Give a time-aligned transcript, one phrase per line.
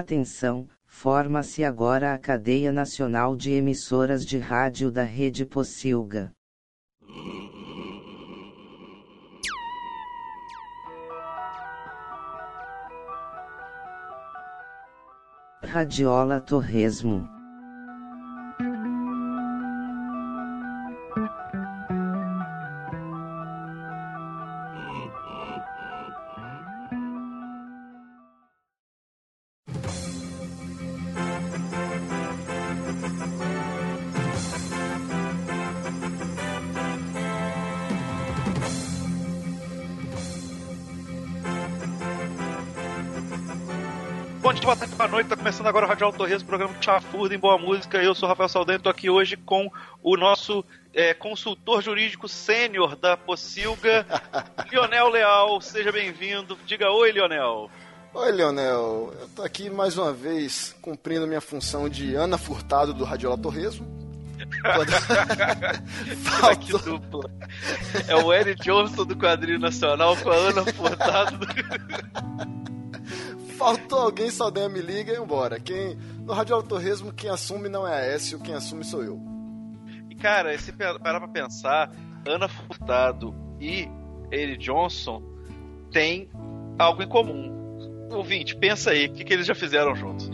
[0.00, 6.32] Atenção, forma-se agora a cadeia nacional de emissoras de rádio da Rede Pocilga.
[15.62, 17.39] Radiola Torresmo.
[44.50, 45.28] Bom dia, boa tarde, boa noite.
[45.28, 47.98] Tá começando agora o Rádio Alto Torres, programa Chafurda em Boa Música.
[47.98, 49.70] Eu sou o Rafael Saldanha, tô aqui hoje com
[50.02, 54.04] o nosso é, consultor jurídico sênior da Pocilga,
[54.68, 55.60] Lionel Leal.
[55.60, 56.58] Seja bem-vindo.
[56.66, 57.70] Diga oi, Lionel.
[58.12, 59.14] Oi, Leonel.
[59.20, 63.86] Eu tô aqui mais uma vez cumprindo minha função de Ana Furtado do Radiola Torresmo.
[66.42, 67.30] Olha que dupla.
[68.08, 71.46] É o Eric Johnson do quadrinho nacional com a Ana Furtado do...
[73.60, 75.60] Faltou alguém, Saldanha me liga e embora.
[75.60, 75.94] Quem,
[76.24, 79.20] no Radiola Torresmo, quem assume não é a Aécio, quem assume sou eu.
[80.08, 81.92] E cara, se parar pra pensar,
[82.26, 83.86] Ana Furtado e
[84.32, 85.22] Eric Johnson
[85.92, 86.30] têm
[86.78, 88.08] algo em comum.
[88.10, 90.30] Ouvinte, pensa aí, o que, que eles já fizeram juntos.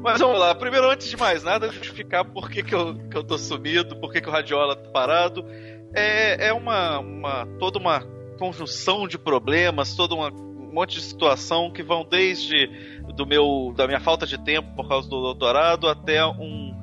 [0.00, 3.24] Mas vamos lá, primeiro, antes de mais nada, justificar por que, que, eu, que eu
[3.24, 5.44] tô sumido, por que, que o Radiola tá parado.
[5.92, 7.44] É, é uma, uma.
[7.58, 8.04] toda uma
[8.38, 10.30] conjunção de problemas, toda uma
[10.72, 12.66] um monte de situação que vão desde
[13.14, 16.74] do meu da minha falta de tempo por causa do doutorado até um,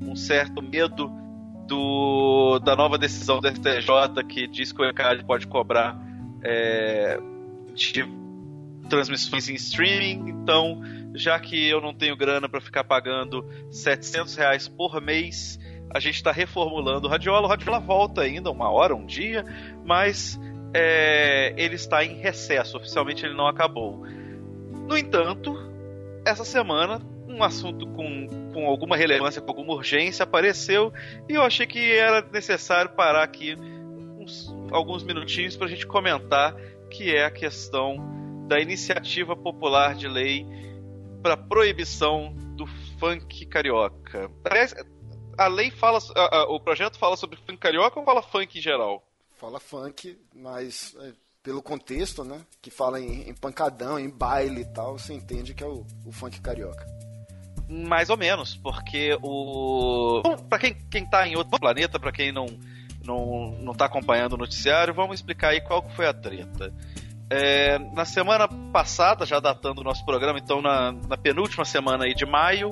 [0.00, 1.10] um certo medo
[1.66, 5.98] do, da nova decisão do STJ que diz que o ECAD pode cobrar
[6.44, 7.18] é,
[7.74, 8.04] de
[8.88, 10.28] transmissões em streaming.
[10.28, 10.80] Então,
[11.14, 15.58] já que eu não tenho grana para ficar pagando 700 reais por mês,
[15.90, 17.46] a gente está reformulando o Radiola.
[17.46, 19.44] O Radiola volta ainda uma hora, um dia,
[19.84, 20.38] mas
[20.74, 22.76] é, ele está em recesso.
[22.76, 24.04] Oficialmente ele não acabou.
[24.88, 25.56] No entanto,
[26.26, 30.92] essa semana um assunto com, com alguma relevância, com alguma urgência apareceu
[31.28, 33.56] e eu achei que era necessário parar aqui
[34.18, 36.54] uns, alguns minutinhos para a gente comentar
[36.90, 37.96] que é a questão
[38.46, 40.46] da iniciativa popular de lei
[41.22, 42.66] para proibição do
[42.98, 44.30] funk carioca.
[44.44, 44.74] Aliás,
[45.36, 48.62] a lei fala, a, a, o projeto fala sobre funk carioca ou fala funk em
[48.62, 49.02] geral?
[49.44, 51.12] Fala funk, mas é,
[51.42, 52.40] pelo contexto, né?
[52.62, 56.10] Que fala em, em, pancadão, em baile e tal, você entende que é o, o
[56.10, 56.86] funk carioca.
[57.68, 60.22] Mais ou menos, porque o.
[60.48, 62.46] Para quem, quem tá em outro planeta, para quem não,
[63.04, 66.72] não, não tá acompanhando o noticiário, vamos explicar aí qual foi a treta.
[67.28, 72.14] É, na semana passada, já datando o nosso programa, então na, na penúltima semana aí
[72.14, 72.70] de maio,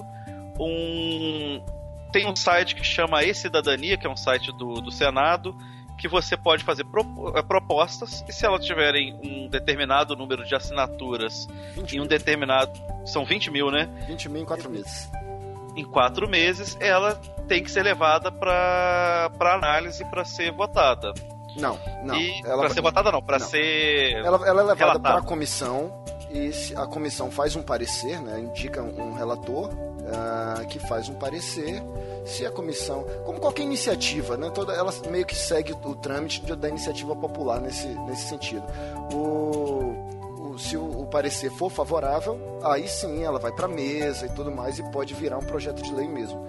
[0.59, 1.63] um,
[2.11, 5.55] tem um site que chama E-Cidadania, que é um site do, do Senado,
[6.03, 11.47] que você pode fazer eh, propostas e se elas tiverem um determinado número de assinaturas
[11.93, 12.73] em um determinado.
[13.07, 13.89] São 20 mil, né?
[14.09, 15.09] 20 mil em quatro meses.
[15.77, 17.15] Em quatro meses, ela
[17.47, 21.15] tem que ser levada para análise para ser votada.
[21.57, 22.19] Não, não.
[22.43, 24.15] Para ser votada, não, para ser.
[24.15, 26.03] Ela, ela é levada para a comissão
[26.33, 29.71] e a comissão faz um parecer, né, indica um relator
[30.13, 31.83] uh, que faz um parecer
[32.25, 36.41] se a comissão, como qualquer iniciativa, né, toda ela meio que segue o, o trâmite
[36.55, 38.65] da iniciativa popular nesse, nesse sentido.
[39.13, 44.27] O, o se o, o, parecer for favorável, aí sim ela vai para a mesa
[44.27, 46.47] e tudo mais e pode virar um projeto de lei mesmo.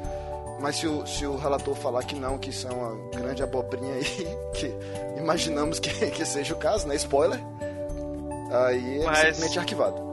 [0.60, 3.96] Mas se o, se o relator falar que não, que isso é uma grande abobrinha
[3.96, 4.74] aí, que
[5.18, 6.96] imaginamos que, que seja o caso, né?
[6.96, 7.40] Spoiler.
[8.52, 9.18] Aí é Mas...
[9.20, 10.13] simplesmente arquivado.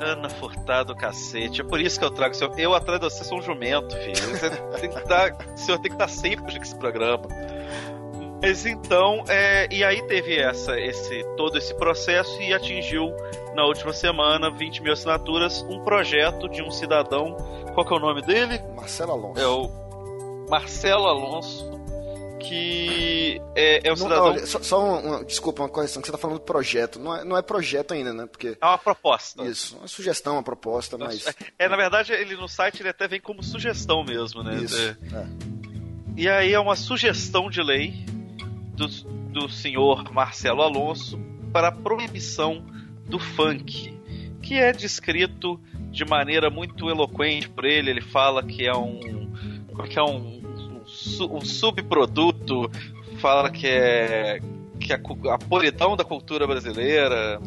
[0.00, 1.60] Ana Furtado, cacete.
[1.60, 2.34] É por isso que eu trago.
[2.34, 2.52] Seu...
[2.56, 4.16] Eu atrás de você sou um jumento, filho.
[4.16, 4.50] Você
[4.80, 5.32] tem que estar...
[5.32, 7.24] O senhor tem que estar sempre nesse programa.
[8.42, 9.66] Mas então, é...
[9.70, 13.10] e aí teve essa, esse, todo esse processo e atingiu
[13.54, 17.36] na última semana 20 mil assinaturas um projeto de um cidadão.
[17.74, 18.60] Qual que é o nome dele?
[18.74, 19.40] Marcelo Alonso.
[19.40, 19.70] É o
[20.48, 21.83] Marcelo Alonso
[22.48, 24.24] que é, é um cidadão.
[24.24, 26.98] Olha, só, só uma, desculpa, uma correção, que você está falando de projeto.
[26.98, 28.26] Não é, não é projeto ainda, né?
[28.26, 28.56] Porque...
[28.60, 29.44] É uma proposta.
[29.44, 31.24] Isso, uma sugestão, uma proposta, mas.
[31.58, 34.56] É, na verdade, ele no site ele até vem como sugestão mesmo, né?
[34.56, 34.76] Isso.
[34.76, 34.96] É.
[35.16, 35.26] é.
[36.16, 38.04] E aí é uma sugestão de lei
[38.74, 41.18] do, do senhor Marcelo Alonso
[41.52, 42.64] para a proibição
[43.06, 43.96] do funk,
[44.42, 45.60] que é descrito
[45.90, 47.90] de maneira muito eloquente por ele.
[47.90, 49.32] Ele fala que é um.
[49.88, 50.43] que é um
[51.30, 52.70] um subproduto,
[53.20, 54.40] fala que é
[54.84, 55.00] que a,
[55.34, 57.40] a polidão da cultura brasileira.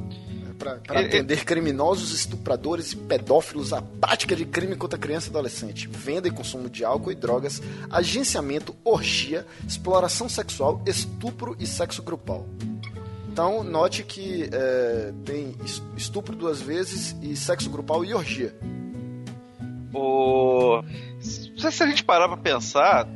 [0.57, 6.27] para atender criminosos, estupradores e pedófilos à prática de crime contra criança e adolescente, venda
[6.27, 7.62] e consumo de álcool e drogas,
[7.92, 12.45] agenciamento, orgia, exploração sexual, estupro e sexo grupal.
[13.31, 15.56] Então, note que é, tem
[15.95, 18.56] estupro duas vezes e sexo grupal e orgia.
[19.94, 20.81] O...
[21.21, 23.07] Se a gente parar pra pensar,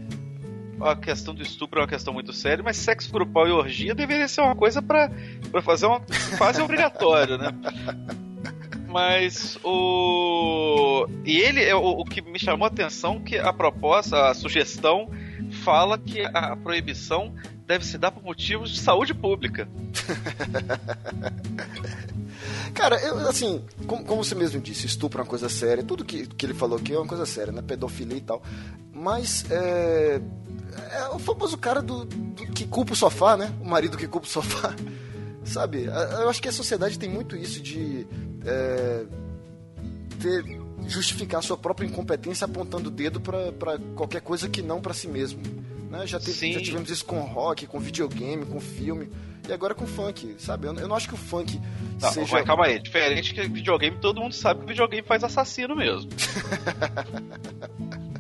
[0.84, 4.28] a questão do estupro é uma questão muito séria, mas sexo grupal e orgia deveria
[4.28, 5.10] ser uma coisa para
[5.62, 6.02] fazer uma
[6.38, 7.50] quase obrigatório, né?
[8.92, 11.08] Mas o.
[11.24, 15.10] E ele é o, o, que me chamou a atenção que a proposta, a sugestão,
[15.64, 17.34] fala que a proibição
[17.66, 19.66] deve se dar por motivos de saúde pública.
[22.74, 26.28] Cara, eu, assim, como, como, você mesmo disse, estupro é uma coisa séria, tudo que,
[26.28, 27.62] que ele falou aqui é uma coisa séria, né?
[27.62, 28.42] Pedofilia e tal.
[28.94, 30.22] Mas é,
[30.92, 33.54] é o famoso cara do, do, que culpa o sofá, né?
[33.62, 34.74] O marido que culpa o sofá.
[35.44, 35.86] Sabe?
[35.86, 38.06] Eu acho que a sociedade tem muito isso de
[38.46, 39.06] é,
[40.20, 40.44] ter,
[40.88, 45.42] justificar sua própria incompetência apontando o dedo para qualquer coisa que não para si mesmo.
[45.90, 46.06] Né?
[46.06, 49.10] Já, teve, já tivemos isso com rock, com videogame, com filme.
[49.50, 50.68] E agora com funk, sabe?
[50.68, 51.60] Eu, eu não acho que o funk
[52.00, 52.32] não, seja.
[52.32, 56.10] Mas calma aí, diferente que videogame, todo mundo sabe que videogame faz assassino mesmo.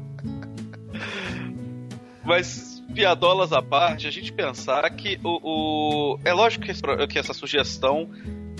[2.31, 6.13] Mas, piadolas à parte, a gente pensar que o.
[6.13, 6.19] o...
[6.24, 6.72] É lógico que,
[7.07, 8.10] que essa sugestão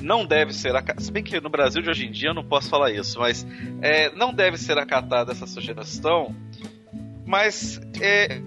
[0.02, 1.00] não deve ser acatada.
[1.00, 3.48] Se bem que no Brasil de hoje em dia eu não posso falar isso, mas
[3.82, 6.36] é, não deve ser acatada essa sugestão.
[7.26, 8.42] Mas é,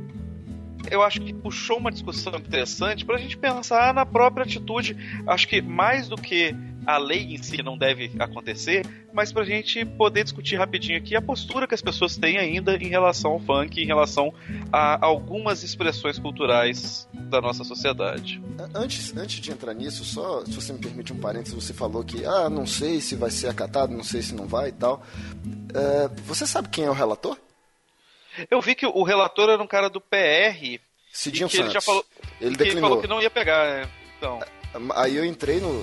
[0.91, 4.95] eu acho que puxou uma discussão interessante para a gente pensar na própria atitude.
[5.27, 6.55] Acho que mais do que
[6.87, 11.17] a lei em si não deve acontecer, mas para a gente poder discutir rapidinho aqui
[11.17, 14.33] a postura que as pessoas têm ainda em relação ao funk, em relação
[14.73, 18.43] a algumas expressões culturais da nossa sociedade.
[18.75, 22.25] Antes, antes de entrar nisso, só se você me permite um parênteses, você falou que
[22.25, 25.03] ah, não sei se vai ser acatado, não sei se não vai e tal.
[25.45, 27.37] Uh, você sabe quem é o relator?
[28.51, 30.81] Eu vi que o relator era um cara do PR.
[31.13, 31.67] Cidinho Santos.
[31.67, 32.05] Ele já falou,
[32.41, 32.73] ele declinou.
[32.73, 33.91] ele falou que não ia pegar, né?
[34.19, 34.41] Então.
[34.97, 35.83] Aí eu entrei no.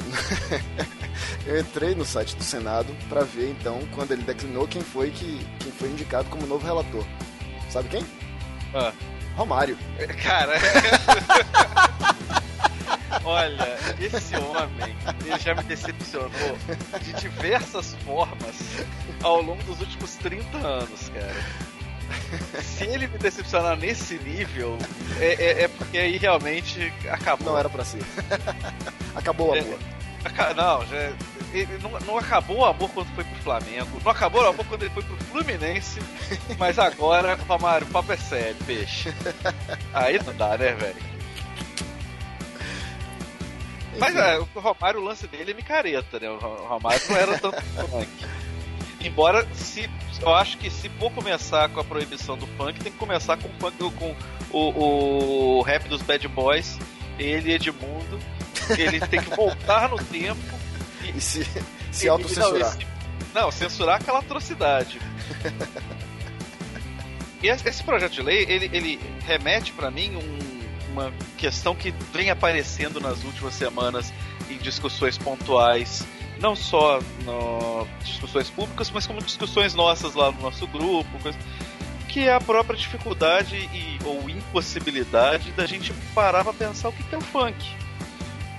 [1.48, 5.46] eu entrei no site do Senado para ver então, quando ele declinou, quem foi que
[5.60, 7.06] quem foi indicado como novo relator.
[7.70, 8.06] Sabe quem?
[8.74, 8.92] Ah.
[9.36, 9.78] Romário.
[10.22, 10.54] Cara.
[13.24, 14.96] Olha, esse homem,
[15.26, 16.58] ele já me decepcionou
[17.02, 18.56] de diversas formas
[19.22, 21.36] ao longo dos últimos 30 anos, cara.
[22.62, 24.78] Se ele me decepcionar nesse nível,
[25.20, 27.54] é, é, é porque aí realmente acabou.
[27.54, 28.02] Não era pra ser.
[29.16, 29.80] acabou o amor.
[30.24, 31.14] É, não, já,
[31.54, 34.84] ele não, não, acabou o amor quando foi pro Flamengo, não acabou o amor quando
[34.84, 36.00] ele foi pro Fluminense,
[36.60, 39.14] mas agora, Romário, o papo é sério, peixe.
[39.94, 41.12] Aí não dá, né, velho?
[43.98, 46.30] Mas é, o Romário, o lance dele é micareta, né?
[46.30, 48.26] O Romário não era tanto funk.
[49.02, 49.90] Embora, se,
[50.22, 53.50] eu acho que se for começar com a proibição do funk, tem que começar com,
[53.92, 54.16] com
[54.52, 56.78] o, o rap dos Bad Boys,
[57.18, 58.20] ele Edmundo,
[58.78, 60.40] ele tem que voltar no tempo
[61.04, 61.46] e, e se,
[61.92, 62.78] se autocensurar.
[63.34, 65.00] Não, não, censurar aquela atrocidade.
[67.42, 72.30] e esse projeto de lei, ele, ele remete para mim um, uma questão que vem
[72.30, 74.14] aparecendo nas últimas semanas
[74.50, 76.06] em discussões pontuais
[76.42, 81.10] não só no discussões públicas, mas como discussões nossas lá no nosso grupo,
[82.10, 87.04] que é a própria dificuldade e, ou impossibilidade da gente parar para pensar o que
[87.14, 87.56] é o funk.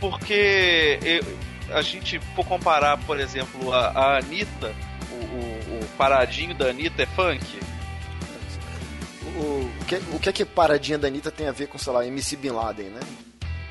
[0.01, 4.75] Porque eu, a gente for comparar, por exemplo, a, a Anitta,
[5.11, 7.61] o, o, o paradinho da Anitta é funk?
[9.37, 11.93] O, o, que, o que é que paradinha da Anitta tem a ver com, sei
[11.93, 13.01] lá, MC Bin Laden, né?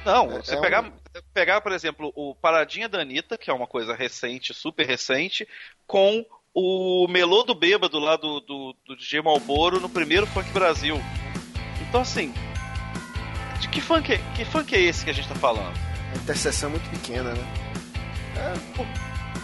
[0.06, 0.92] Não, é, você é pegar, um...
[1.34, 5.48] pegar, por exemplo, o Paradinha da Anitta, que é uma coisa recente, super recente,
[5.86, 11.00] com o Melô do Bêbado lá do, do, do DJ Malboro no primeiro Funk Brasil.
[11.88, 12.34] Então, assim,
[13.60, 15.74] de que funk, é, que funk é esse que a gente tá falando?
[16.14, 17.54] A interseção é muito pequena, né?
[18.38, 18.86] É, pô,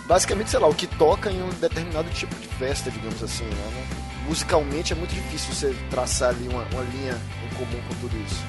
[0.08, 3.88] basicamente, sei lá, o que toca em um determinado tipo de festa, digamos assim, né?
[4.26, 7.14] Musicalmente é muito difícil você traçar ali uma, uma linha
[7.46, 8.44] em comum com tudo isso.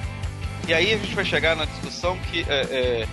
[0.69, 3.07] E aí a gente vai chegar na discussão que é, é,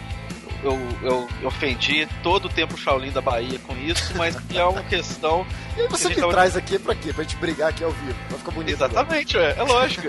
[0.62, 4.82] eu, eu, ofendi todo o tempo Shaolin da Bahia com isso, mas que é uma
[4.82, 5.46] questão.
[5.74, 6.32] E aí você que me tava...
[6.34, 7.14] traz aqui pra quê?
[7.14, 8.18] Pra gente brigar aqui ao vivo.
[8.28, 8.74] Vai ficar bonito.
[8.74, 10.06] Exatamente, é, é lógico.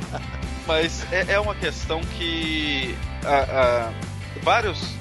[0.66, 3.92] mas é, é, uma questão que a, a,
[4.42, 4.94] vários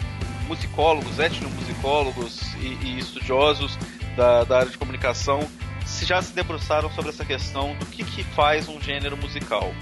[0.45, 3.79] musicólogos, etnomusicólogos e, e estudiosos
[4.17, 5.39] da, da área de comunicação
[5.85, 9.73] se já se debruçaram sobre essa questão do que, que faz um gênero musical.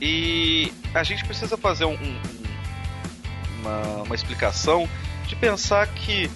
[0.00, 2.18] E a gente precisa fazer um, um,
[3.60, 4.88] uma, uma explicação
[5.26, 6.30] de pensar que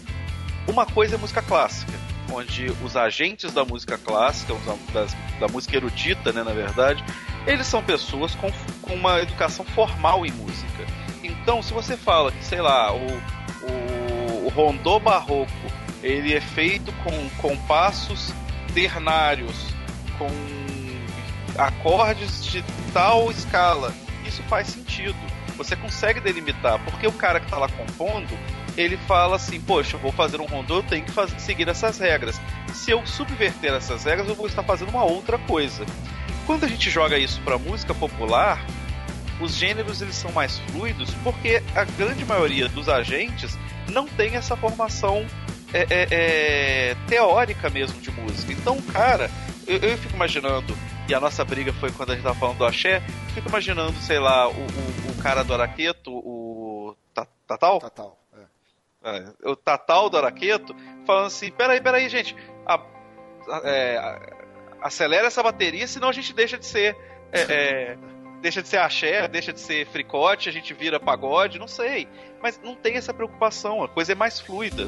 [0.66, 1.92] Uma coisa é música clássica,
[2.33, 4.54] onde os agentes da música clássica,
[4.92, 7.04] das, da música erudita, né, na verdade,
[7.47, 10.87] eles são pessoas com, com uma educação formal em música.
[11.23, 15.52] Então, se você fala que, sei lá, o, o, o rondô barroco
[16.02, 18.33] ele é feito com compassos
[18.73, 19.54] ternários,
[20.18, 20.28] com
[21.59, 23.93] acordes de tal escala,
[24.27, 25.17] isso faz sentido.
[25.57, 28.37] Você consegue delimitar, porque o cara que está lá compondo,
[28.77, 31.99] ele fala assim: Poxa, eu vou fazer um rondô, eu tenho que fazer, seguir essas
[31.99, 32.41] regras.
[32.73, 35.87] Se eu subverter essas regras, eu vou estar fazendo uma outra coisa.
[36.47, 38.65] Quando a gente joga isso para música popular,
[39.41, 43.59] os gêneros eles são mais fluidos porque a grande maioria dos agentes
[43.91, 45.27] não tem essa formação
[45.73, 48.53] é, é, é, teórica mesmo de música.
[48.53, 49.31] Então, cara,
[49.67, 50.77] eu, eu, fico imaginando,
[51.09, 53.01] e a nossa briga foi quando a gente tava falando do axé,
[53.35, 56.97] fico imaginando, sei lá, o, o, o cara do Araqueto, o
[57.47, 57.79] Tatal?
[57.79, 58.19] Tatal,
[59.05, 59.19] é.
[59.19, 59.51] é.
[59.51, 60.75] O Tatal do Araqueto,
[61.07, 62.35] falando assim, peraí, peraí, gente,
[62.67, 64.19] a, a, é,
[64.81, 66.97] acelera essa bateria, senão a gente deixa de ser...
[67.33, 67.99] É, é,
[68.41, 72.07] deixa de ser axé, deixa de ser fricote, a gente vira pagode, não sei.
[72.43, 74.87] Mas não tem essa preocupação, a coisa é mais fluida.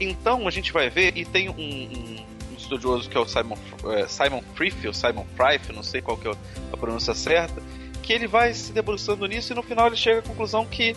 [0.00, 3.56] Então a gente vai ver, e tem um, um, um estudioso que é o Simon,
[3.86, 6.32] é, Simon Frith, ou Simon Frith, não sei qual que é
[6.72, 7.62] a pronúncia certa,
[8.02, 10.96] que ele vai se debruçando nisso e no final ele chega à conclusão que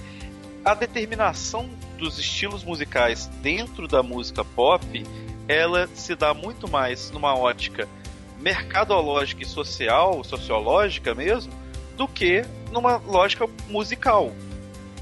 [0.63, 5.03] a determinação dos estilos musicais dentro da música pop
[5.48, 7.88] ela se dá muito mais numa ótica
[8.39, 11.53] mercadológica e social, sociológica mesmo,
[11.96, 14.34] do que numa lógica musical.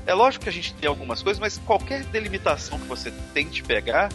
[0.05, 4.09] É lógico que a gente tem algumas coisas, mas qualquer delimitação que você tente pegar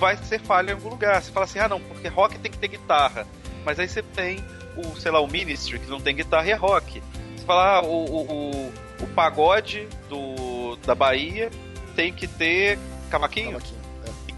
[0.00, 1.22] vai ser falha em algum lugar.
[1.22, 3.26] Você fala assim, ah não, porque rock tem que ter guitarra.
[3.64, 4.42] Mas aí você tem
[4.76, 7.02] o, sei lá, o Ministry, que não tem guitarra e é rock.
[7.36, 11.50] Você fala, ah, o, o, o, pagode do, da Bahia
[11.94, 12.78] tem que ter
[13.10, 13.52] cavaquinho.
[13.52, 14.32] cavaquinho é.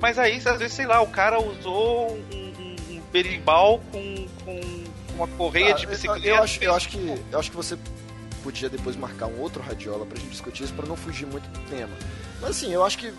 [0.00, 4.84] Mas aí, às vezes, sei lá, o cara usou um, um, um berimbau com, com
[5.16, 6.24] uma correia ah, de bicicleta.
[6.24, 7.76] Eu, eu, acho, eu, acho que, eu acho que você
[8.44, 11.60] podia depois marcar um outro radiola pra gente discutir isso, para não fugir muito do
[11.68, 11.92] tema.
[12.40, 13.12] Mas assim, eu acho que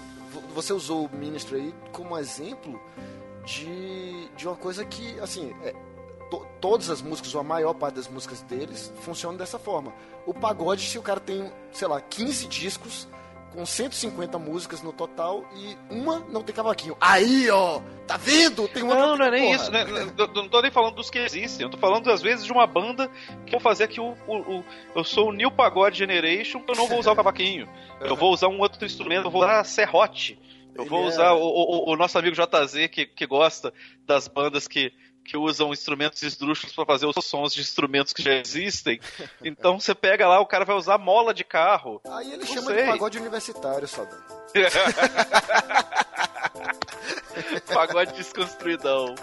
[0.53, 2.79] você usou o Ministry aí como exemplo
[3.45, 5.73] de, de uma coisa que, assim, é,
[6.29, 9.93] to, todas as músicas, ou a maior parte das músicas deles, funcionam dessa forma.
[10.25, 13.07] O pagode, se o cara tem, sei lá, 15 discos,
[13.53, 16.97] com 150 músicas no total e uma não tem cavaquinho.
[16.99, 18.67] Aí, ó, tá vendo?
[18.67, 19.55] Tem uma Não, não é nem porra.
[19.55, 19.85] isso, né?
[20.17, 22.65] Eu não tô nem falando dos que existem, eu tô falando às vezes de uma
[22.65, 23.09] banda
[23.45, 26.87] que vou fazer aqui o, o, o, eu sou o New Pagode Generation, eu não
[26.87, 27.69] vou usar o cavaquinho.
[28.03, 30.37] Eu vou usar um outro instrumento, eu vou usar serrote.
[30.75, 31.31] Eu vou usar é...
[31.31, 33.73] o, o, o, nosso amigo JZ que, que gosta
[34.05, 34.91] das bandas que
[35.23, 38.99] que usam instrumentos esdrúxulos para fazer os sons de instrumentos que já existem.
[39.43, 42.01] Então você pega lá, o cara vai usar mola de carro.
[42.05, 42.83] Aí ele Não chama sei.
[42.83, 44.17] de pagode universitário, Saldan.
[47.73, 49.15] Pagode desconstruidão.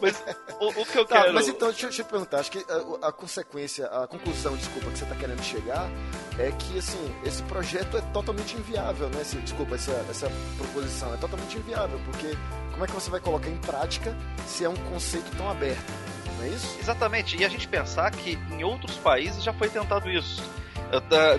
[0.00, 0.22] Mas
[0.60, 1.34] o, o que eu tá, quero.
[1.34, 2.40] Mas então, deixa, deixa eu te perguntar.
[2.40, 5.88] Acho que a, a, consequência, a conclusão, desculpa, que você está querendo chegar
[6.38, 9.20] é que, assim, esse projeto é totalmente inviável, né?
[9.22, 12.36] Esse, desculpa, essa, essa proposição é totalmente inviável, porque
[12.72, 14.16] como é que você vai colocar em prática
[14.46, 15.92] se é um conceito tão aberto?
[16.36, 16.76] Não é isso?
[16.80, 17.36] Exatamente.
[17.36, 20.42] E a gente pensar que em outros países já foi tentado isso.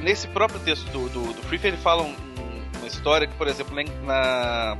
[0.01, 2.15] Nesse próprio texto do, do, do Free, ele fala um,
[2.77, 4.77] uma história que, por exemplo, na,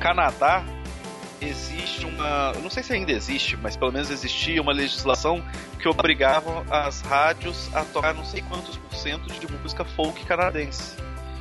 [0.00, 0.64] Canadá
[1.40, 2.52] existe uma.
[2.54, 5.44] Eu não sei se ainda existe, mas pelo menos existia uma legislação
[5.78, 10.96] que obrigava as rádios a tocar não sei quantos por cento de música folk canadense.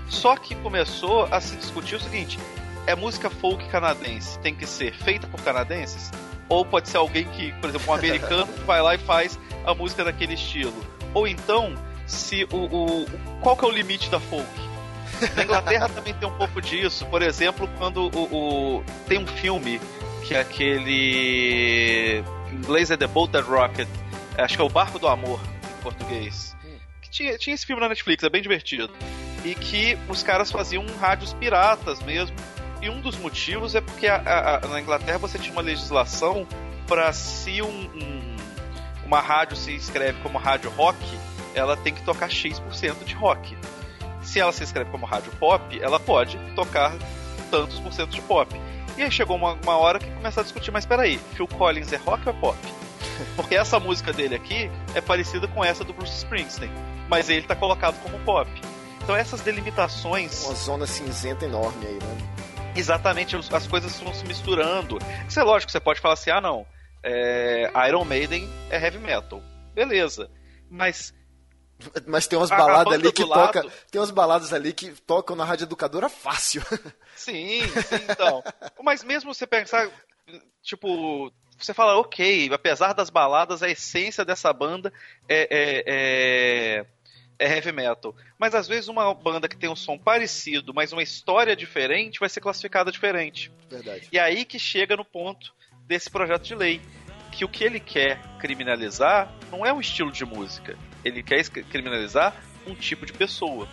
[0.07, 2.37] Só que começou a se discutir o seguinte:
[2.85, 6.11] é música folk canadense tem que ser feita por canadenses?
[6.49, 9.73] Ou pode ser alguém que, por exemplo, um americano que vai lá e faz a
[9.73, 10.83] música daquele estilo?
[11.13, 11.75] Ou então,
[12.05, 13.05] se o, o
[13.39, 14.68] qual que é o limite da folk?
[15.35, 17.05] Na Inglaterra também tem um pouco disso.
[17.07, 19.79] Por exemplo, quando o, o, tem um filme
[20.23, 22.23] que é aquele.
[22.51, 23.88] Em inglês é The Boat That Rocket.
[24.38, 26.55] Acho que é O Barco do Amor, em português.
[27.01, 28.93] Que tinha, tinha esse filme na Netflix, é bem divertido.
[29.43, 32.35] E que os caras faziam rádios piratas mesmo.
[32.81, 36.47] E um dos motivos é porque a, a, a, na Inglaterra você tinha uma legislação
[36.88, 38.35] para se um, um,
[39.05, 40.97] uma rádio se inscreve como rádio rock,
[41.53, 43.57] ela tem que tocar X% de rock
[44.29, 46.95] se ela se inscreve como rádio pop, ela pode tocar
[47.50, 48.55] tantos por cento de pop.
[48.95, 51.98] E aí chegou uma, uma hora que começou a discutir, mas peraí, Phil Collins é
[51.98, 52.57] rock ou é pop?
[53.36, 56.71] Porque essa música dele aqui é parecida com essa do Bruce Springsteen,
[57.07, 58.50] mas ele tá colocado como pop.
[59.01, 60.45] Então essas delimitações.
[60.45, 62.74] Uma zona cinzenta enorme aí, né?
[62.75, 65.00] Exatamente, as coisas vão se misturando.
[65.27, 66.67] Isso é lógico, você pode falar assim, ah não,
[67.01, 69.41] é, Iron Maiden é heavy metal.
[69.74, 70.29] Beleza.
[70.69, 71.13] Mas
[72.05, 73.71] Mas tem umas baladas ali que tocam.
[73.89, 76.62] Tem umas baladas ali que tocam na rádio educadora fácil.
[77.15, 78.41] Sim, sim, então.
[78.81, 79.89] Mas mesmo você pensar,
[80.63, 84.91] tipo, você fala, ok, apesar das baladas, a essência dessa banda
[85.27, 86.86] é, é, é,
[87.38, 88.15] é, heavy metal.
[88.38, 92.29] Mas às vezes uma banda que tem um som parecido, mas uma história diferente, vai
[92.29, 93.51] ser classificada diferente.
[93.69, 94.07] Verdade.
[94.12, 95.53] E aí que chega no ponto
[95.86, 96.81] desse projeto de lei.
[97.31, 100.77] Que o que ele quer criminalizar não é um estilo de música.
[101.03, 102.36] Ele quer criminalizar
[102.68, 103.68] um tipo de pessoa.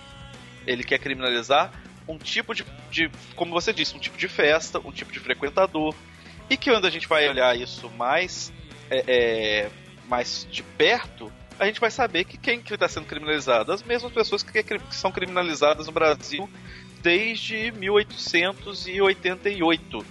[0.66, 1.73] Ele quer criminalizar
[2.09, 5.92] um tipo de, de, como você disse, um tipo de festa, um tipo de frequentador.
[6.49, 8.52] E que quando a gente vai olhar isso mais,
[8.88, 9.68] é, é,
[10.09, 13.73] mais de perto, a gente vai saber que quem que está sendo criminalizado?
[13.73, 16.49] As mesmas pessoas que, que são criminalizadas no Brasil
[17.02, 20.06] desde 1888,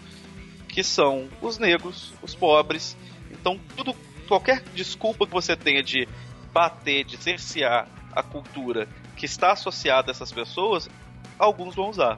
[0.67, 2.97] que são os negros, os pobres.
[3.31, 3.95] Então, tudo,
[4.27, 6.07] qualquer desculpa que você tenha de
[6.55, 10.89] bater, de cercear a cultura que está associada a essas pessoas,
[11.37, 12.17] alguns vão usar.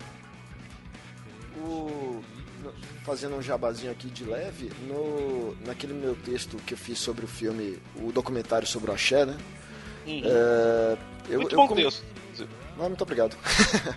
[1.58, 2.22] O...
[3.04, 5.56] Fazendo um jabazinho aqui de leve, no...
[5.66, 9.36] naquele meu texto que eu fiz sobre o filme, o documentário sobre o Axé, né?
[10.06, 10.22] Uhum.
[10.24, 10.98] É...
[11.30, 11.76] Eu, muito eu bom com...
[11.76, 12.06] texto.
[12.78, 13.36] Muito obrigado.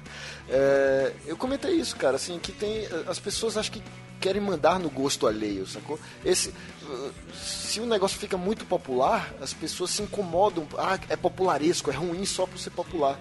[0.49, 1.13] é...
[1.27, 2.87] eu comentei isso, cara, assim, que tem.
[3.07, 3.83] As pessoas acho que
[4.21, 5.99] querem mandar no gosto alheio, sacou?
[6.25, 6.55] Esse,
[7.35, 10.67] se o negócio fica muito popular, as pessoas se incomodam.
[10.77, 13.19] Ah, é popularesco, é ruim só por ser popular.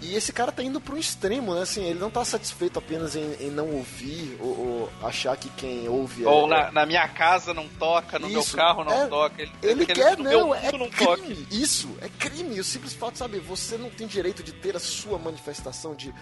[0.00, 1.62] E esse cara tá indo pro extremo, né?
[1.62, 5.88] Assim, ele não tá satisfeito apenas em, em não ouvir ou, ou, achar que quem
[5.88, 9.06] ouve Ou é, na, na, minha casa não toca, no isso, meu carro não é,
[9.06, 9.42] toca.
[9.42, 11.06] Ele, ele quer, não, é não crime.
[11.06, 11.46] Toque.
[11.50, 12.60] Isso, é crime.
[12.60, 13.40] O simples fato, sabe?
[13.40, 16.14] Você não tem direito de ter a sua manifestação de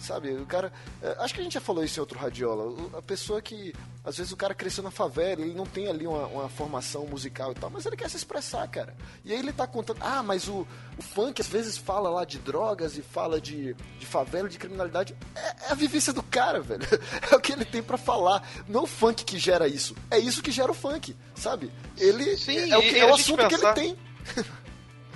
[0.00, 0.72] Sabe, o cara.
[1.02, 2.74] É, acho que a gente já falou isso em outro radiola.
[2.98, 3.72] A pessoa que.
[4.04, 7.52] Às vezes o cara cresceu na favela, ele não tem ali uma, uma formação musical
[7.52, 8.94] e tal, mas ele quer se expressar, cara.
[9.24, 9.98] E aí ele tá contando.
[10.02, 10.66] Ah, mas o,
[10.98, 15.14] o funk às vezes fala lá de drogas e fala de, de favela, de criminalidade.
[15.34, 16.82] É, é a vivência do cara, velho.
[17.30, 18.46] É o que ele tem para falar.
[18.68, 19.94] Não é o funk que gera isso.
[20.10, 21.70] É isso que gera o funk, sabe?
[21.98, 22.36] Ele.
[22.36, 23.74] Sim, é, o, que, é o assunto pensar...
[23.74, 23.98] que ele tem.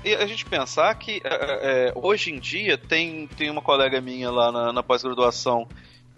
[0.04, 4.30] E a gente pensar que é, é, hoje em dia tem, tem uma colega minha
[4.30, 5.68] lá na, na pós-graduação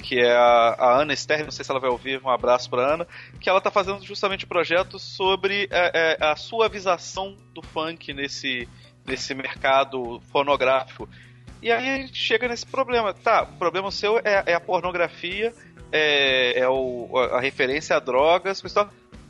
[0.01, 2.95] que é a, a, Ana Esther, não sei se ela vai ouvir, um abraço para
[2.95, 3.07] Ana,
[3.39, 8.69] que ela está fazendo justamente projetos sobre é, é, a suavização do funk nesse,
[9.07, 11.09] nesse mercado fonográfico.
[11.63, 13.13] E aí a gente chega nesse problema.
[13.13, 15.55] Tá, o problema seu é, é a pornografia,
[15.93, 18.63] é, é o, a referência a drogas,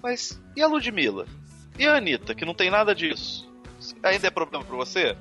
[0.02, 1.26] mas e a Ludmilla?
[1.78, 3.50] E a Anitta, que não tem nada disso?
[4.02, 5.16] ainda é problema para você?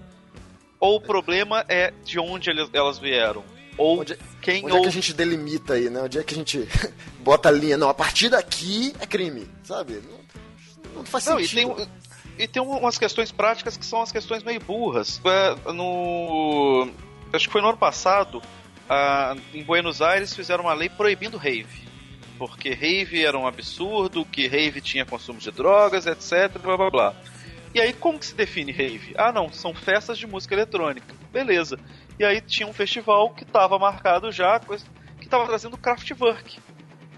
[0.80, 3.44] Ou o problema é de onde elas vieram?
[3.78, 4.80] Ou onde, quem onde ou...
[4.80, 6.02] é que a gente delimita aí, né?
[6.02, 6.68] Onde é que a gente
[7.20, 7.78] bota a linha?
[7.78, 10.02] Não, a partir daqui é crime, sabe?
[10.10, 11.72] Não, não faz não, sentido.
[11.72, 11.88] E tem,
[12.40, 15.22] e tem umas questões práticas que são as questões meio burras.
[15.26, 16.90] É, no...
[17.34, 18.42] Acho que foi no ano passado,
[19.54, 21.88] em Buenos Aires fizeram uma lei proibindo rave.
[22.38, 27.16] Porque rave era um absurdo, que rave tinha consumo de drogas, etc, blá blá blá.
[27.76, 29.14] E aí, como que se define rave?
[29.16, 31.14] Ah, não, são festas de música eletrônica.
[31.32, 31.78] Beleza.
[32.18, 34.76] E aí tinha um festival que estava marcado já, que
[35.22, 36.58] estava trazendo Kraftwerk.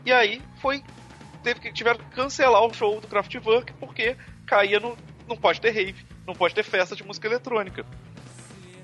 [0.06, 0.84] E aí foi.
[1.44, 4.98] Teve que, tiveram que cancelar o show do Kraftwerk porque caía no.
[5.32, 7.86] Não pode ter rave, não pode ter festa de música eletrônica.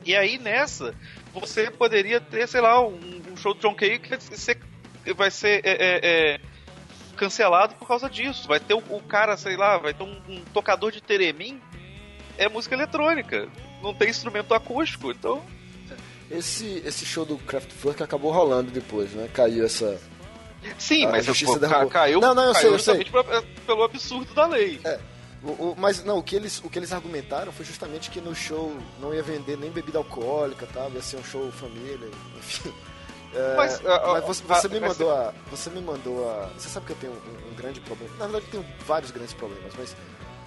[0.05, 0.95] E aí nessa,
[1.33, 4.59] você poderia ter, sei lá, um, um show do John Cage que vai ser,
[5.13, 6.39] vai ser é, é, é
[7.17, 8.47] cancelado por causa disso.
[8.47, 11.59] Vai ter o, o cara, sei lá, vai ter um, um, tocador de teremin,
[12.37, 13.49] é música eletrônica,
[13.83, 15.43] não tem instrumento acústico, então.
[16.31, 19.29] Esse, esse show do Kraftwerk acabou rolando depois, né?
[19.33, 19.99] Caiu essa.
[20.77, 23.05] Sim, a mas justiça pô, caiu, não, não, eu caiu sei, eu sei.
[23.11, 24.79] Pra, pelo absurdo da lei.
[24.85, 24.97] É.
[25.43, 28.33] O, o, mas não, o que, eles, o que eles argumentaram foi justamente que no
[28.33, 30.87] show não ia vender nem bebida alcoólica, tá?
[30.89, 32.73] ia ser um show família, enfim.
[33.33, 35.33] É, mas, mas você, você me mandou a.
[35.51, 36.45] Você me mandou a.
[36.57, 38.15] Você sabe que eu tenho um, um grande problema.
[38.17, 39.95] Na verdade, eu tenho vários grandes problemas, mas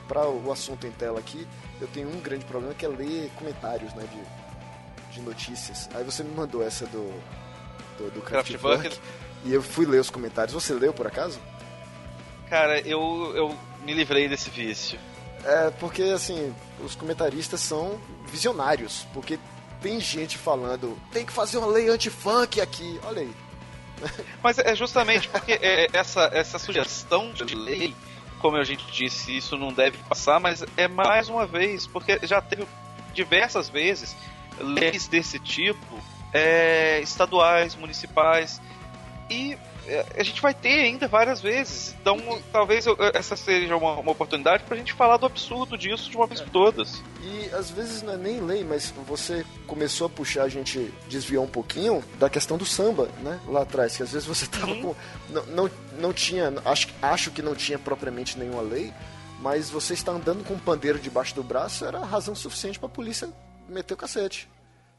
[0.09, 1.47] para o assunto em tela aqui,
[1.81, 5.89] eu tenho um grande problema que é ler comentários né, de, de notícias.
[5.95, 7.13] Aí você me mandou essa do.
[7.99, 8.99] do, do Kraftwerk.
[9.45, 10.53] E eu fui ler os comentários.
[10.53, 11.39] Você leu por acaso?
[12.49, 14.99] Cara, eu, eu me livrei desse vício.
[15.45, 19.39] É, porque assim, os comentaristas são visionários, porque
[19.81, 23.01] tem gente falando, tem que fazer uma lei anti-funk aqui.
[23.05, 23.35] Olha aí.
[24.43, 27.95] Mas é justamente porque é, essa, essa sugestão de lei,
[28.39, 32.41] como a gente disse, isso não deve passar, mas é mais uma vez, porque já
[32.41, 32.67] teve
[33.13, 34.17] diversas vezes
[34.59, 35.99] leis desse tipo,
[36.33, 38.61] é, estaduais, municipais,
[39.29, 39.59] e é,
[40.17, 41.97] a gente vai ter ainda várias vezes.
[42.01, 42.19] Então,
[42.53, 46.27] talvez eu, essa seja uma, uma oportunidade pra gente falar do absurdo disso de uma
[46.27, 47.03] vez por todas.
[47.23, 51.45] E às vezes não é nem lei, mas você começou a puxar, a gente desviou
[51.45, 53.41] um pouquinho da questão do samba, né?
[53.47, 54.83] Lá atrás, que às vezes você tava uhum.
[54.83, 54.97] com.
[55.29, 56.53] Não, não, não tinha.
[56.65, 58.93] Acho, acho que não tinha propriamente nenhuma lei,
[59.41, 62.93] mas você está andando com um pandeiro debaixo do braço era razão suficiente para a
[62.93, 63.29] polícia
[63.69, 64.49] meter o cacete.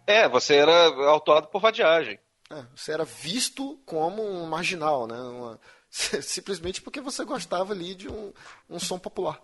[0.06, 2.20] É, você era autuado por vadiagem.
[2.52, 5.18] É, você era visto como um marginal, né?
[5.18, 5.60] Uma,
[5.90, 8.34] simplesmente porque você gostava ali de um,
[8.70, 9.40] um som popular.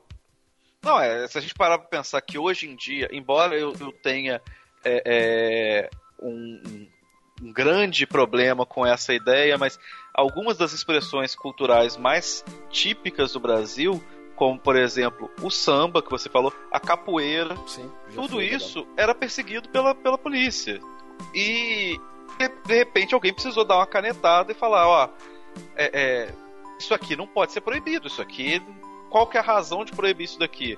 [0.81, 3.91] Não, é, se a gente parar para pensar que hoje em dia, embora eu, eu
[3.91, 4.41] tenha
[4.83, 5.89] é, é,
[6.21, 6.87] um,
[7.41, 9.79] um, grande problema com essa ideia, mas
[10.13, 14.03] algumas das expressões culturais mais típicas do Brasil
[14.37, 18.93] como por exemplo o samba que você falou, a capoeira, Sim, tudo isso legal.
[18.95, 20.79] era perseguido pela, pela polícia.
[21.33, 21.99] E
[22.37, 25.09] de repente alguém precisou dar uma canetada e falar, ó,
[25.75, 26.33] é, é,
[26.79, 28.61] isso aqui não pode ser proibido, isso aqui,
[29.09, 30.77] qual que é a razão de proibir isso daqui?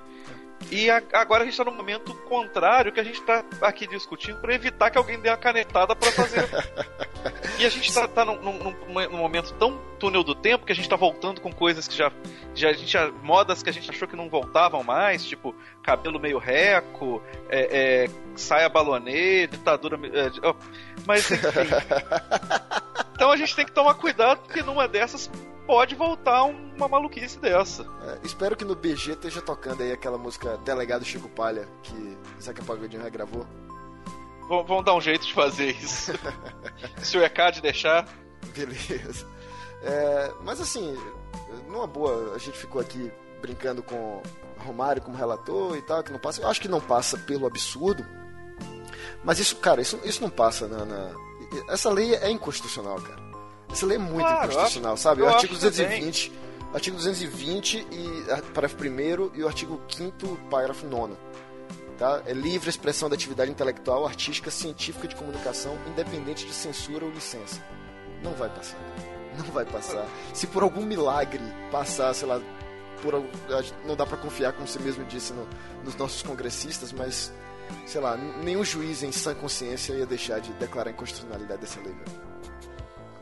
[0.70, 4.40] E a, agora a gente está no momento contrário que a gente está aqui discutindo
[4.40, 6.48] para evitar que alguém dê uma canetada para fazer.
[7.58, 10.74] e a gente está tá num, num, num, momento tão túnel do tempo que a
[10.74, 12.12] gente está voltando com coisas que já,
[12.54, 16.20] já a gente já, modas que a gente achou que não voltavam mais, tipo cabelo
[16.20, 19.96] meio reco, é, é, saia balonê, ditadura.
[19.96, 20.54] É, oh,
[21.06, 21.46] mas enfim.
[23.14, 25.30] então a gente tem que tomar cuidado porque numa dessas
[25.70, 27.86] pode voltar uma maluquice dessa.
[28.02, 32.60] É, espero que no BG esteja tocando aí aquela música Delegado Chico Palha, que Zeca
[32.64, 33.46] Pagodinho regravou.
[34.48, 36.10] Vamos, vamos dar um jeito de fazer isso.
[37.04, 38.04] Se o ECAD deixar.
[38.52, 39.24] Beleza.
[39.84, 40.92] É, mas assim,
[41.68, 43.08] numa boa, a gente ficou aqui
[43.40, 44.20] brincando com
[44.58, 46.42] Romário como relator e tal, que não passa.
[46.42, 48.04] Eu acho que não passa pelo absurdo.
[49.22, 51.12] Mas isso, cara, isso, isso não passa na, na...
[51.68, 53.29] Essa lei é inconstitucional, cara.
[53.82, 55.22] Lei é muito claro, inconstitucional, acho, sabe?
[55.22, 56.32] O artigo 220,
[56.74, 61.14] artigo 220 e parágrafo 1 e o artigo 5 parágrafo 9
[62.00, 62.22] tá?
[62.26, 67.62] É livre expressão da atividade intelectual, artística, científica de comunicação, independente de censura ou licença.
[68.24, 68.78] Não vai passar.
[69.38, 70.06] Não vai passar.
[70.32, 72.40] Se por algum milagre passar, sei lá,
[73.02, 73.22] por,
[73.86, 75.46] não dá para confiar, como você mesmo disse, no,
[75.84, 77.32] nos nossos congressistas, mas
[77.86, 81.92] sei lá, nenhum juiz em sã consciência ia deixar de declarar a inconstitucionalidade dessa lei.
[81.92, 82.29] Velho.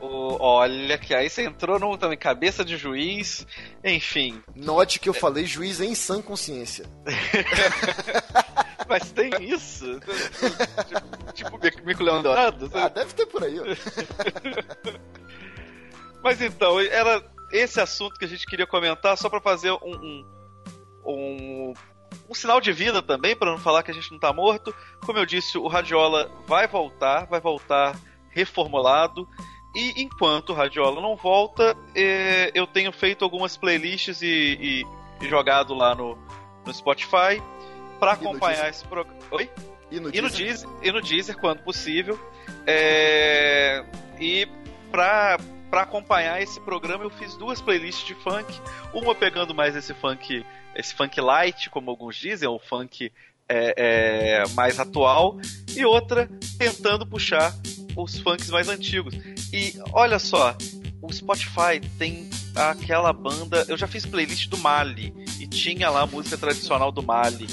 [0.01, 3.45] O, olha que aí você entrou no também cabeça de juiz,
[3.83, 4.41] enfim.
[4.55, 6.87] Note que eu falei juiz em sã consciência.
[8.89, 10.01] Mas tem isso?
[11.35, 12.71] tipo, tipo Mico Leão Dourado?
[12.73, 13.65] Ah, deve ter por aí, ó.
[16.23, 20.25] Mas então, era esse assunto que a gente queria comentar só para fazer um, um,
[21.05, 21.75] um,
[22.29, 24.75] um, sinal de vida também, para não falar que a gente não tá morto.
[25.05, 27.99] Como eu disse, o Radiola vai voltar, vai voltar
[28.31, 29.29] reformulado.
[29.75, 34.87] E enquanto o Radiola não volta, é, eu tenho feito algumas playlists e, e,
[35.25, 36.19] e jogado lá no,
[36.65, 37.43] no Spotify
[38.01, 39.19] para acompanhar esse programa.
[39.31, 39.51] Oi?
[39.91, 40.69] E no, e no, Deezer?
[40.83, 42.19] E no Deezer, quando possível.
[42.67, 43.85] É...
[44.21, 44.49] E
[44.91, 45.39] para
[45.71, 48.47] para acompanhar esse programa eu fiz duas playlists de funk,
[48.93, 53.13] uma pegando mais esse funk, esse funk light, como alguns dizem, ou funk
[53.49, 55.39] é, é, mais atual,
[55.77, 56.29] e outra
[56.59, 57.55] tentando puxar
[58.03, 59.15] os funks mais antigos.
[59.53, 60.57] E olha só,
[61.03, 63.65] o Spotify tem aquela banda.
[63.69, 67.47] Eu já fiz playlist do Mali e tinha lá a música tradicional do Mali.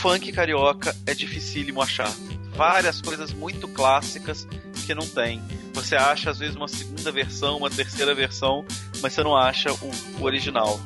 [0.00, 2.10] Funk carioca é dificílimo achar.
[2.56, 4.46] Várias coisas muito clássicas
[4.86, 5.42] que não tem.
[5.74, 8.64] Você acha às vezes uma segunda versão, uma terceira versão,
[9.00, 10.80] mas você não acha o, o original.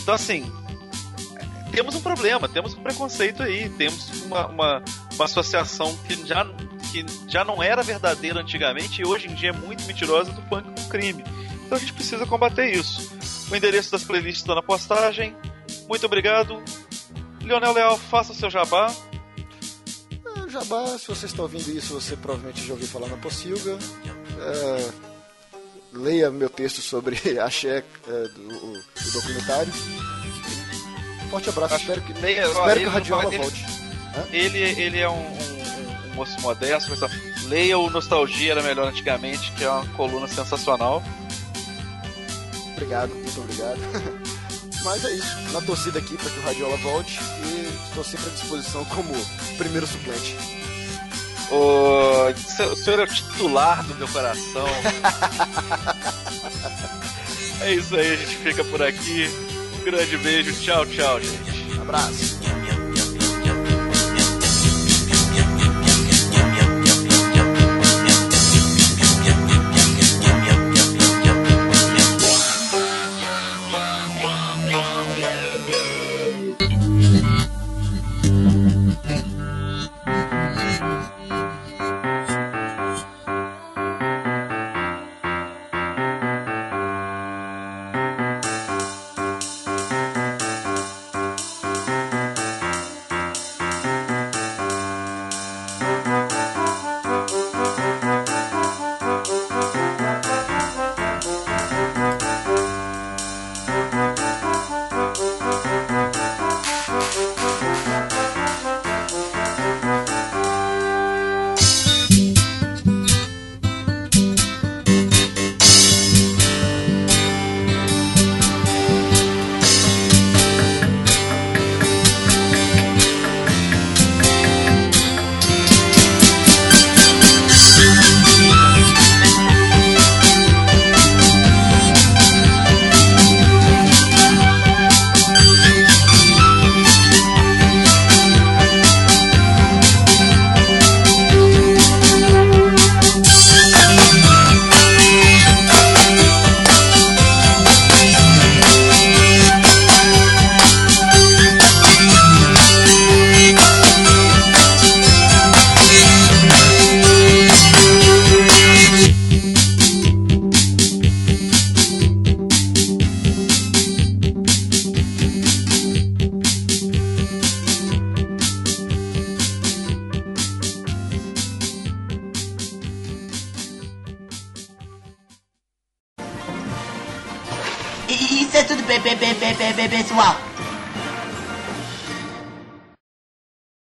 [0.00, 0.50] Então assim,
[1.72, 4.82] temos um problema, temos um preconceito aí, temos uma, uma,
[5.14, 6.44] uma associação que já,
[6.90, 10.68] que já não era verdadeira antigamente e hoje em dia é muito mentirosa do funk
[10.68, 11.24] com crime.
[11.64, 13.10] Então a gente precisa combater isso.
[13.50, 15.36] O endereço das playlists está na postagem.
[15.88, 16.62] Muito obrigado.
[17.42, 18.94] Leonel Leal, faça o seu jabá.
[20.24, 23.78] É, jabá, se você está ouvindo isso, você provavelmente já ouviu falar na Possilga.
[24.38, 24.90] É,
[25.92, 29.72] leia meu texto sobre Axé é, do, do documentário
[31.30, 31.74] Forte abraço.
[31.74, 33.64] Acho espero que, leia, espero que o Radiola volte.
[34.32, 35.49] Ele, ele é um, um,
[36.12, 37.00] um moço modesto, mas,
[37.44, 41.02] leia o Nostalgia Era Melhor Antigamente, que é uma coluna sensacional.
[42.72, 43.80] Obrigado, muito obrigado.
[44.82, 48.32] Mas é isso, na torcida aqui para que o Radiola volte e estou sempre à
[48.32, 49.12] disposição como
[49.58, 50.34] primeiro suplente.
[51.50, 54.64] O, o senhor é o titular do meu coração.
[57.60, 59.28] é isso aí, a gente fica por aqui
[59.80, 60.52] grande beijo.
[60.60, 61.80] Tchau, tchau, gente.
[61.80, 62.39] Abraço.